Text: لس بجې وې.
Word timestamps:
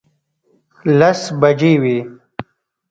لس 0.99 1.21
بجې 1.41 1.73
وې. 1.81 1.97